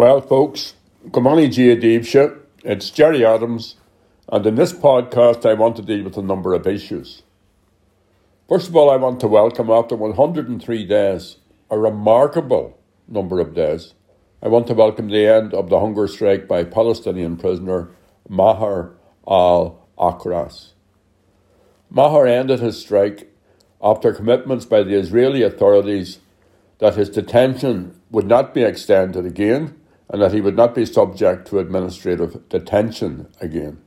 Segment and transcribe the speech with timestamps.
[0.00, 2.40] Well, folks, Gia Deebsha.
[2.64, 3.76] It's Gerry Adams,
[4.30, 7.22] and in this podcast, I want to deal with a number of issues.
[8.48, 11.36] First of all, I want to welcome after 103 days,
[11.70, 12.78] a remarkable
[13.08, 13.92] number of days,
[14.42, 17.90] I want to welcome the end of the hunger strike by Palestinian prisoner
[18.26, 18.94] Maher
[19.28, 20.70] al Akhras.
[21.90, 23.30] Maher ended his strike
[23.82, 26.20] after commitments by the Israeli authorities
[26.78, 29.76] that his detention would not be extended again
[30.10, 33.80] and that he would not be subject to administrative detention again.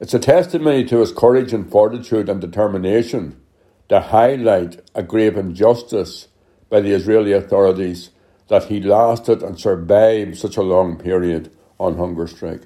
[0.00, 3.40] It's a testimony to his courage and fortitude and determination
[3.88, 6.28] to highlight a grave injustice
[6.68, 8.10] by the Israeli authorities
[8.48, 12.62] that he lasted and survived such a long period on hunger strike.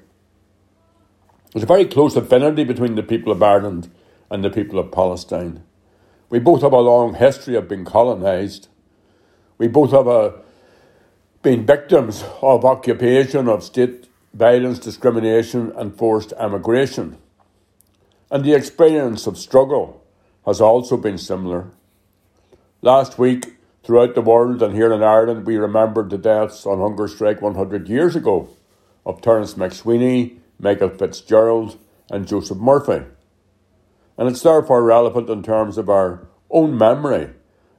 [1.53, 3.91] There's a very close affinity between the people of Ireland
[4.31, 5.63] and the people of Palestine.
[6.29, 8.67] We both have a long history of being colonised.
[9.57, 10.41] We both have a
[11.45, 17.15] been victims of occupation, of state violence, discrimination, and forced emigration.
[18.31, 20.03] And the experience of struggle
[20.43, 21.67] has also been similar.
[22.81, 27.07] Last week, throughout the world and here in Ireland, we remembered the deaths on hunger
[27.07, 28.49] strike 100 years ago
[29.05, 31.77] of Terence MacSwiney, Michael Fitzgerald,
[32.09, 33.05] and Joseph Murphy.
[34.17, 37.29] And it's therefore relevant in terms of our own memory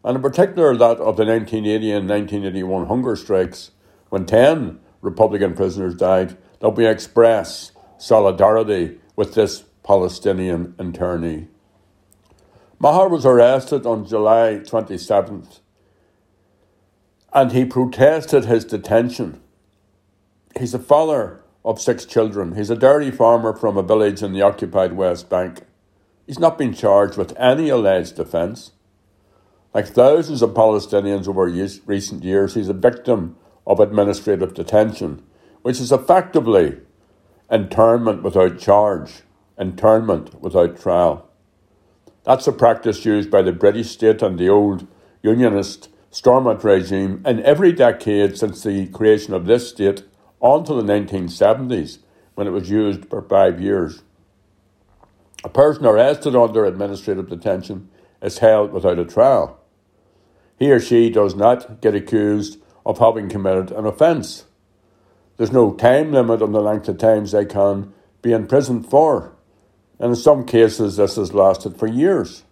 [0.07, 3.73] and in particular that of the 1980 and 1981 hunger strikes,
[4.09, 11.49] when 10 Republican prisoners died, that we express solidarity with this Palestinian internee.
[12.79, 15.59] Maher was arrested on July 27th
[17.33, 19.41] and he protested his detention.
[20.57, 22.55] He's a father of six children.
[22.55, 25.63] He's a dairy farmer from a village in the occupied West Bank.
[26.29, 28.71] He's not been charged with any alleged offence.
[29.77, 31.45] Like thousands of Palestinians over
[31.85, 35.23] recent years, he's a victim of administrative detention,
[35.61, 36.79] which is effectively
[37.51, 39.21] internment without charge,
[39.59, 41.29] internment without trial.
[42.25, 44.87] That's a practice used by the British state and the old
[45.23, 50.05] Unionist Stormont regime in every decade since the creation of this state
[50.41, 51.99] until the 1970s,
[52.35, 54.03] when it was used for five years.
[55.45, 57.91] A person arrested under administrative detention
[58.23, 59.61] is held without a trial
[60.59, 64.47] he or she does not get accused of having committed an offence.
[65.37, 69.37] There's no time limit on the length of times they can be in prison for,
[69.99, 72.45] and in some cases, this has lasted for years.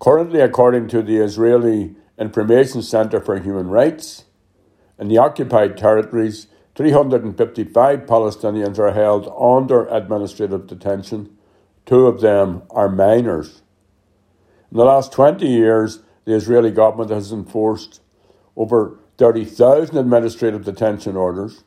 [0.00, 4.24] Currently, according to the Israeli Information Center for Human Rights,
[4.98, 11.36] in the occupied territories, 355 Palestinians are held under administrative detention.
[11.86, 13.62] Two of them are minors.
[14.70, 18.02] In the last 20 years, the Israeli government has enforced
[18.54, 21.64] over 30,000 administrative detention orders,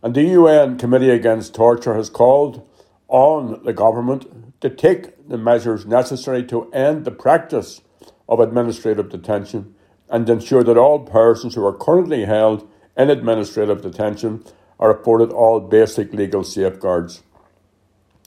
[0.00, 2.64] and the UN Committee Against Torture has called
[3.08, 7.80] on the government to take the measures necessary to end the practice
[8.28, 9.74] of administrative detention
[10.08, 14.44] and ensure that all persons who are currently held in administrative detention
[14.78, 17.24] are afforded all basic legal safeguards.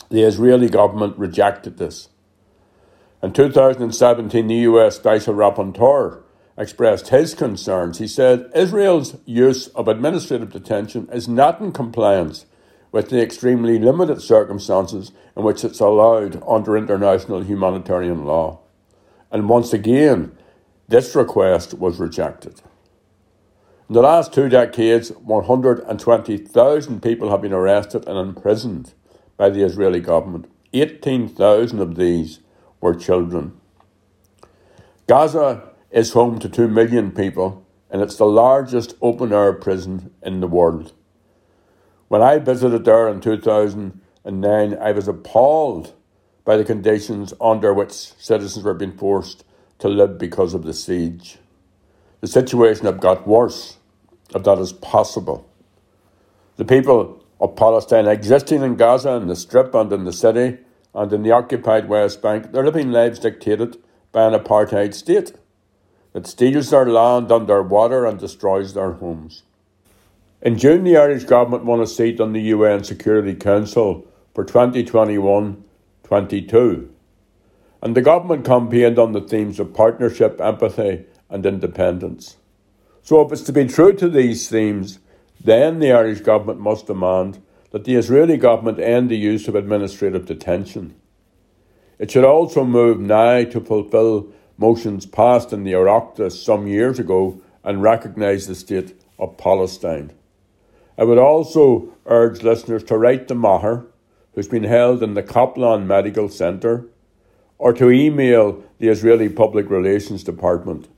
[0.10, 2.10] The Israeli government rejected this.
[3.24, 6.24] In 2017, the US Special Rapporteur
[6.58, 8.00] expressed his concerns.
[8.00, 12.46] He said Israel's use of administrative detention is not in compliance
[12.92, 18.60] with the extremely limited circumstances in which it's allowed under international humanitarian law.
[19.32, 20.38] And once again,
[20.90, 22.62] this request was rejected.
[23.88, 28.94] In the last two decades, 120,000 people have been arrested and imprisoned
[29.38, 30.52] by the Israeli government.
[30.74, 32.40] 18,000 of these
[32.84, 33.54] were children.
[35.08, 40.42] Gaza is home to 2 million people and it's the largest open air prison in
[40.42, 40.92] the world.
[42.10, 45.94] When I visited there in 2009, I was appalled
[46.44, 49.46] by the conditions under which citizens were being forced
[49.80, 51.38] to live because of the siege.
[52.20, 53.78] The situation had got worse,
[54.36, 55.50] if that is possible.
[56.58, 60.58] The people of Palestine existing in Gaza, in the Strip, and in the city
[60.94, 63.78] and in the occupied West Bank, they're living lives dictated
[64.12, 65.34] by an apartheid state
[66.14, 69.44] that steals their land underwater and destroys their homes.
[70.42, 75.64] In June, the Irish government won a seat on the UN Security Council for 2021
[76.04, 76.94] 22,
[77.82, 82.38] and the government campaigned on the themes of partnership, empathy, and independence.
[83.02, 85.00] So, if it's to be true to these themes,
[85.44, 87.42] then the Irish government must demand
[87.74, 90.94] that the Israeli government end the use of administrative detention.
[91.98, 94.28] It should also move now to fulfil
[94.60, 100.14] motions passed in the Oireachtas some years ago and recognise the state of Palestine.
[101.00, 103.88] I would also urge listeners to write to Maher,
[104.36, 106.86] who's been held in the Kaplan Medical Center,
[107.58, 110.90] or to email the Israeli Public Relations Department.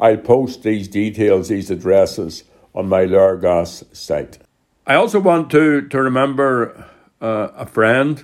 [0.00, 2.42] I'll post these details, these addresses,
[2.74, 4.43] on my Léargas site.
[4.86, 8.22] I also want to, to remember uh, a friend,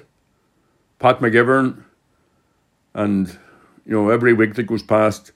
[0.98, 1.84] Pat McGivern,
[2.92, 3.38] and
[3.86, 5.32] you know, every week that goes past,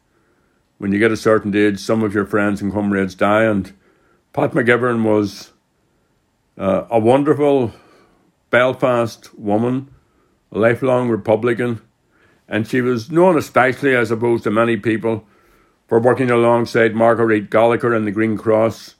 [0.76, 3.73] when you get a certain age, some of your friends and comrades die, and
[4.35, 5.53] Pat McGivern was
[6.59, 7.73] uh, a wonderful
[8.50, 9.88] Belfast woman,
[10.53, 11.81] a lifelong Republican,
[12.47, 15.25] and she was known especially, as opposed to many people,
[15.88, 18.97] for working alongside Marguerite Gallagher in the Green Cross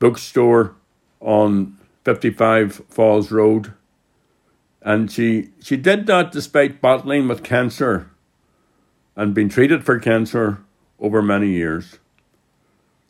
[0.00, 0.74] bookstore
[1.20, 3.72] on 55 Falls Road.
[4.82, 8.10] And she, she did that despite battling with cancer
[9.16, 10.62] and being treated for cancer
[10.98, 11.98] over many years.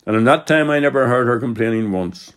[0.07, 2.35] And in that time, I never heard her complaining once.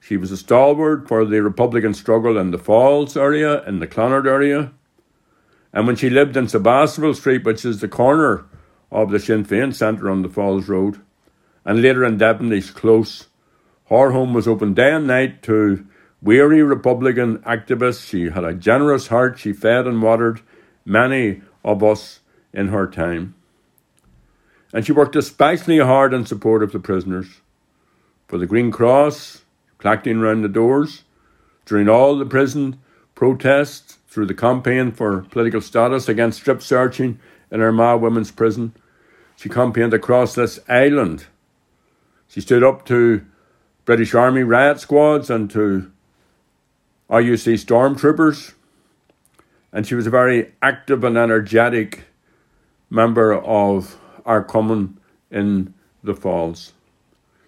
[0.00, 4.26] She was a stalwart for the Republican struggle in the Falls area, in the Clonard
[4.26, 4.72] area.
[5.72, 8.44] And when she lived in Sebastopol Street, which is the corner
[8.90, 11.00] of the Sinn Féin Centre on the Falls Road,
[11.64, 13.28] and later in Devonish Close,
[14.00, 15.86] her home was open day and night to
[16.20, 18.08] weary Republican activists.
[18.08, 19.38] She had a generous heart.
[19.38, 20.40] She fed and watered
[20.84, 22.20] many of us
[22.52, 23.34] in her time.
[24.72, 27.40] And she worked especially hard in support of the prisoners.
[28.26, 29.42] For the Green Cross,
[29.78, 31.02] collecting round the doors
[31.66, 32.80] during all the prison
[33.14, 37.18] protests through the campaign for political status against strip searching
[37.50, 38.74] in Armagh Women's Prison.
[39.36, 41.26] She campaigned across this island.
[42.28, 43.26] She stood up to
[43.84, 45.90] British Army riot squads and to
[47.10, 48.54] RUC stormtroopers.
[49.72, 52.04] And she was a very active and energetic
[52.90, 54.98] member of our cumann
[55.30, 56.74] in the Falls.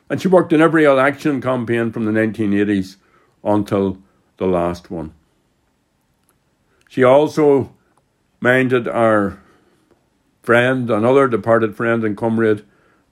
[0.08, 2.96] And she worked in every election campaign from the 1980s
[3.42, 3.98] until
[4.36, 5.12] the last one.
[6.88, 7.74] She also
[8.40, 9.40] minded our
[10.42, 12.64] friend, another departed friend and comrade,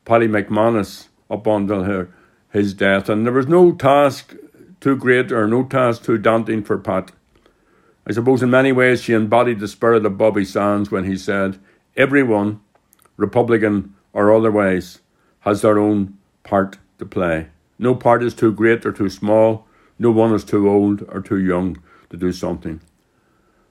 [0.05, 2.09] Paddy McManus, up until her,
[2.53, 3.09] his death.
[3.09, 4.37] And there was no task
[4.81, 7.13] too great or no task too daunting for Pat.
[8.07, 11.59] I suppose in many ways she embodied the spirit of Bobby Sands when he said,
[11.97, 12.61] Everyone,
[13.17, 15.01] Republican or otherwise,
[15.41, 17.49] has their own part to play.
[17.79, 19.67] No part is too great or too small.
[19.99, 22.81] No one is too old or too young to do something.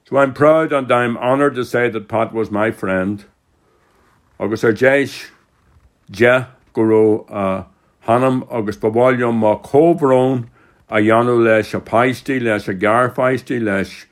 [0.08, 3.24] So I'm proud and I'm honoured to say that Pat was my friend.
[4.40, 5.30] Agus ar déis
[6.10, 7.64] je go uh,
[8.06, 10.48] hanam agus bhhailm má cóhrón
[10.88, 14.06] a dheanú leis a paistí leis a garfeistí leis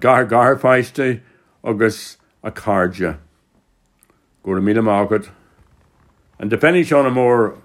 [0.00, 1.20] gar garfeistí
[1.64, 3.18] agus a cardja.
[4.42, 5.28] Go mí mágad.
[6.38, 7.56] And finish on a more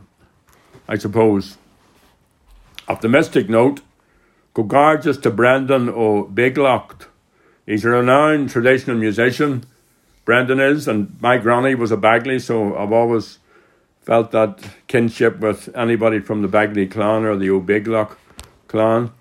[0.88, 1.58] I suppose.
[2.88, 3.80] Optimistic note,
[4.54, 6.26] go gorgeous to Brendan O.
[6.26, 7.06] Biglocht.
[7.66, 9.64] He's a renowned traditional musician.
[10.26, 13.40] Brandon is, and my granny was a Bagley, so I've always
[14.02, 18.18] felt that kinship with anybody from the Bagley clan or the O'Biglock
[18.68, 19.12] clan.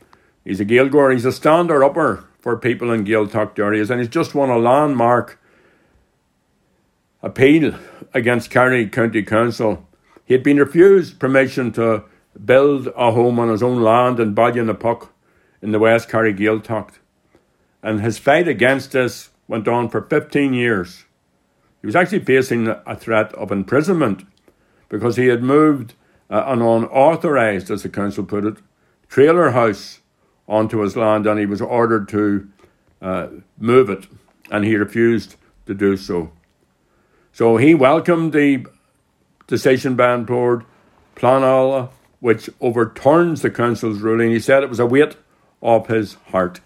[0.44, 4.35] He's a Gaeilgeoir, he's a stander upper for people in Gaeltacht areas, and he's just
[4.35, 5.38] won a landmark
[7.23, 7.75] appeal
[8.15, 9.87] against Kerry County Council
[10.31, 12.05] he had been refused permission to
[12.45, 15.09] build a home on his own land in Ballynapuck
[15.61, 17.00] in the West Kerry Gaeltacht.
[17.83, 21.07] And his fight against this went on for 15 years.
[21.81, 24.23] He was actually facing a threat of imprisonment
[24.90, 25.94] because he had moved
[26.28, 28.56] uh, an unauthorised, as the council put it,
[29.09, 30.00] trailer house
[30.47, 32.47] onto his land and he was ordered to
[33.00, 34.06] uh, move it
[34.50, 36.30] and he refused to do so.
[37.32, 38.66] So he welcomed the
[39.47, 40.64] decision ban board,
[41.16, 44.30] Pleanála, which overturns the council's ruling.
[44.30, 45.16] He said it was a weight
[45.61, 46.61] off his heart.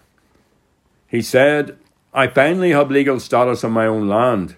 [1.07, 1.77] He said,
[2.13, 4.55] I finally have legal status on my own land.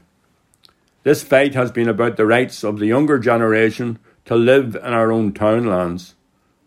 [1.08, 5.10] This fight has been about the rights of the younger generation to live in our
[5.10, 6.16] own townlands.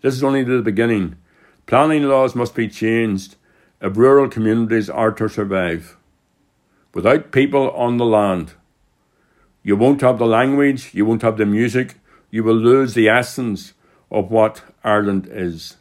[0.00, 1.16] This is only the beginning.
[1.66, 3.36] Planning laws must be changed
[3.82, 5.98] if rural communities are to survive.
[6.94, 8.54] Without people on the land,
[9.62, 11.96] you won't have the language, you won't have the music,
[12.30, 13.74] you will lose the essence
[14.10, 15.76] of what Ireland is.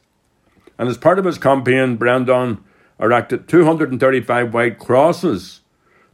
[0.78, 2.62] And as part of his campaign, Brendan
[3.00, 5.62] erected 235 white crosses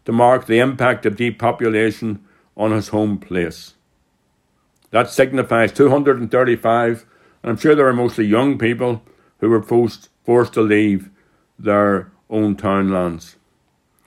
[0.05, 2.21] to mark the impact of depopulation
[2.57, 3.73] on his home place.
[4.91, 7.05] That signifies 235,
[7.43, 9.03] and I'm sure there are mostly young people
[9.39, 11.09] who were forced, forced to leave
[11.59, 13.35] their own townlands.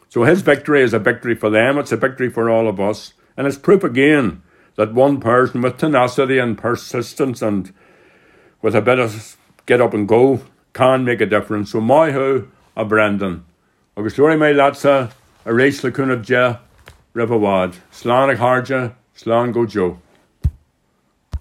[0.08, 3.12] So his victory is a victory for them, it's a victory for all of us,
[3.36, 4.42] and it's proof again
[4.76, 7.74] that one person with tenacity and persistence and
[8.62, 9.36] with a bit of
[9.66, 10.40] get up and go
[10.72, 11.72] can make a difference.
[11.72, 13.44] So my who a Brendan.
[14.06, 15.10] Story mé latsa uh,
[15.44, 16.60] a rééis le cúnah
[17.26, 17.74] rihhád.
[17.90, 20.07] Sláánnig háde, slán go Joe.